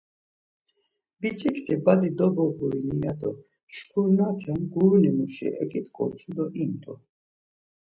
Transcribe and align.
Biç̌ikti 1.19 1.73
Badi 1.85 2.09
doboğurini 2.17 2.97
ya 3.03 3.13
do 3.21 3.31
şkurnate 3.73 4.53
guruni 4.73 5.11
muşi 5.17 5.47
eǩit̆ǩoçu 5.63 6.29
do 6.35 6.45
imt̆u. 6.63 6.93